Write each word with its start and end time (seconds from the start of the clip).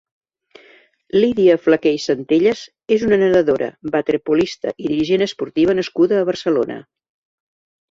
Lidia 1.17 1.57
Flaqué 1.65 1.91
i 1.97 1.99
Centellas 2.05 2.63
és 2.97 3.05
una 3.09 3.21
nedadora, 3.25 3.69
waterpolista 3.99 4.75
i 4.85 4.89
dirigent 4.95 5.27
esportiva 5.29 5.79
nascuda 5.83 6.21
a 6.21 6.27
Barcelona. 6.33 6.83